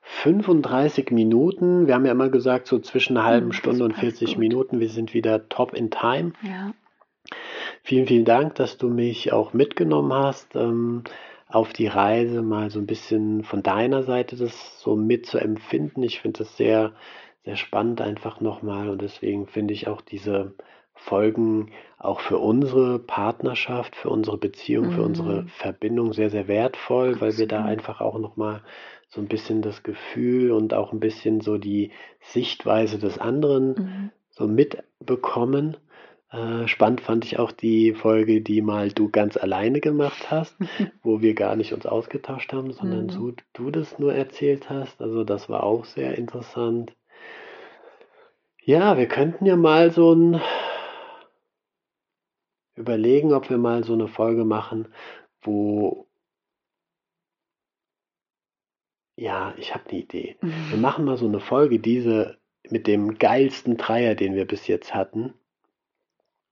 [0.00, 1.86] 35 Minuten.
[1.86, 4.38] Wir haben ja immer gesagt, so zwischen einer halben hm, Stunde und 40 gut.
[4.38, 4.80] Minuten.
[4.80, 6.32] Wir sind wieder top in time.
[6.42, 6.72] Ja.
[7.82, 11.04] Vielen, vielen Dank, dass du mich auch mitgenommen hast ähm,
[11.46, 16.02] auf die Reise, mal so ein bisschen von deiner Seite das so mitzuempfinden.
[16.02, 16.94] Ich finde das sehr,
[17.44, 20.54] sehr spannend einfach nochmal und deswegen finde ich auch diese
[20.98, 25.48] Folgen auch für unsere Partnerschaft, für unsere Beziehung, für unsere mhm.
[25.48, 28.62] Verbindung sehr, sehr wertvoll, weil wir da einfach auch nochmal
[29.08, 34.10] so ein bisschen das Gefühl und auch ein bisschen so die Sichtweise des anderen mhm.
[34.30, 35.76] so mitbekommen.
[36.30, 40.56] Äh, spannend fand ich auch die Folge, die mal du ganz alleine gemacht hast,
[41.02, 43.10] wo wir gar nicht uns ausgetauscht haben, sondern mhm.
[43.10, 45.00] so du das nur erzählt hast.
[45.00, 46.92] Also das war auch sehr interessant.
[48.62, 50.40] Ja, wir könnten ja mal so ein
[52.78, 54.88] überlegen, ob wir mal so eine Folge machen,
[55.42, 56.08] wo
[59.18, 60.36] Ja, ich habe eine Idee.
[60.40, 60.80] Wir mhm.
[60.80, 62.38] machen mal so eine Folge, diese
[62.70, 65.34] mit dem geilsten Dreier, den wir bis jetzt hatten.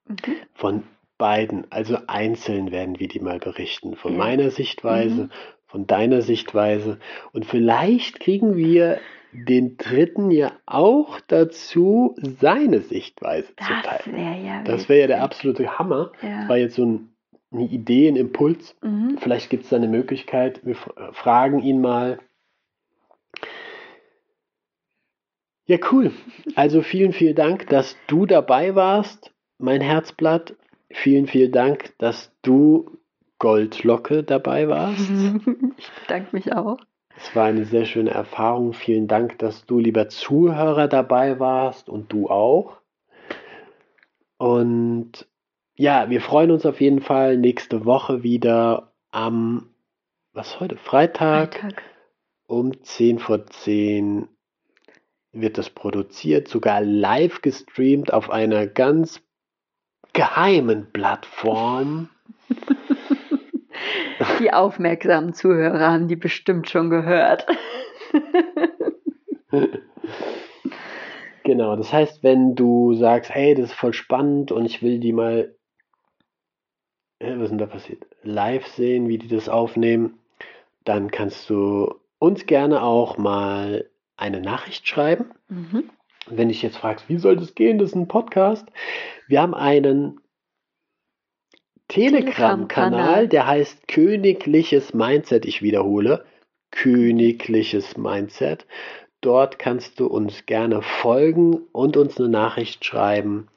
[0.09, 0.16] Mhm.
[0.53, 0.83] Von
[1.16, 3.95] beiden, also einzeln werden wir die mal berichten.
[3.95, 4.18] Von ja.
[4.18, 5.31] meiner Sichtweise, mhm.
[5.68, 6.99] von deiner Sichtweise.
[7.33, 8.99] Und vielleicht kriegen wir
[9.45, 14.16] den dritten ja auch dazu, seine Sichtweise das zu teilen.
[14.16, 16.12] Wär ja das wäre ja der absolute Hammer.
[16.22, 16.41] Ja.
[16.41, 17.09] Das war jetzt so ein,
[17.53, 18.76] eine Idee, ein Impuls.
[18.82, 19.18] Mhm.
[19.20, 20.64] Vielleicht gibt es da eine Möglichkeit.
[20.64, 20.76] Wir
[21.12, 22.18] fragen ihn mal,
[25.68, 26.12] Ja, cool.
[26.55, 30.55] Also vielen, vielen Dank, dass du dabei warst, mein Herzblatt.
[30.91, 32.99] Vielen, vielen Dank, dass du
[33.39, 35.11] Goldlocke dabei warst.
[35.78, 36.78] Ich bedanke mich auch.
[37.17, 38.73] Es war eine sehr schöne Erfahrung.
[38.73, 42.77] Vielen Dank, dass du, lieber Zuhörer, dabei warst und du auch.
[44.39, 45.27] Und
[45.75, 49.71] ja, wir freuen uns auf jeden Fall nächste Woche wieder am,
[50.33, 50.77] was heute?
[50.77, 51.83] Freitag, Freitag.
[52.47, 54.29] um 10 vor 10
[55.33, 59.23] wird das produziert, sogar live gestreamt auf einer ganz
[60.12, 62.09] geheimen Plattform.
[64.41, 67.47] Die aufmerksamen Zuhörer haben die bestimmt schon gehört.
[71.45, 75.12] genau, das heißt, wenn du sagst, hey, das ist voll spannend und ich will die
[75.12, 75.55] mal,
[77.21, 80.19] was ist denn da passiert, live sehen, wie die das aufnehmen,
[80.85, 85.27] dann kannst du uns gerne auch mal eine Nachricht schreiben.
[85.49, 85.91] Mhm.
[86.29, 88.67] Wenn dich jetzt fragst, wie soll das gehen, das ist ein Podcast.
[89.29, 90.21] Wir haben einen
[91.89, 95.47] Telegram-Kanal, der heißt Königliches Mindset.
[95.47, 96.24] Ich wiederhole,
[96.70, 98.66] Königliches Mindset.
[99.20, 103.49] Dort kannst du uns gerne folgen und uns eine Nachricht schreiben.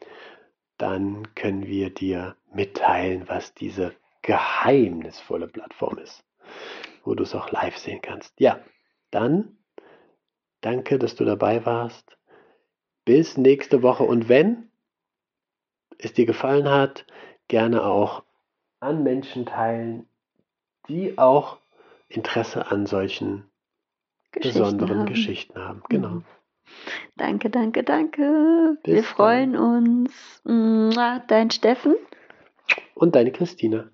[0.77, 6.23] Dann können wir dir mitteilen, was diese geheimnisvolle Plattform ist,
[7.03, 8.33] wo du es auch live sehen kannst.
[8.39, 8.59] Ja,
[9.11, 9.59] dann
[10.61, 12.17] Danke, dass du dabei warst.
[13.05, 14.03] Bis nächste Woche.
[14.03, 14.69] Und wenn
[15.97, 17.05] es dir gefallen hat,
[17.49, 18.23] gerne auch
[18.79, 20.07] an Menschen teilen,
[20.87, 21.57] die auch
[22.07, 23.49] Interesse an solchen
[24.31, 25.05] Geschichten besonderen haben.
[25.05, 25.83] Geschichten haben.
[25.89, 26.09] Genau.
[26.09, 26.25] Mhm.
[27.17, 28.77] Danke, danke, danke.
[28.83, 30.07] Bis Wir freuen dann.
[30.45, 30.95] uns.
[31.27, 31.95] Dein Steffen.
[32.93, 33.89] Und deine Christina.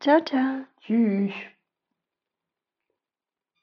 [0.00, 0.64] Ciao, ciao.
[0.80, 1.32] Tschüss.